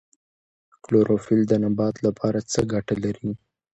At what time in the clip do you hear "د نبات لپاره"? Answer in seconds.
1.47-2.39